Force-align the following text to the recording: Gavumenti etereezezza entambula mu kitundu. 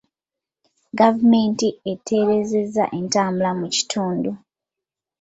Gavumenti 0.99 1.67
etereezezza 1.91 2.83
entambula 2.99 3.51
mu 3.59 3.67
kitundu. 3.75 4.31